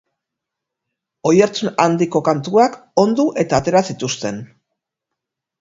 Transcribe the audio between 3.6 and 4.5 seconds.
atera zituzten.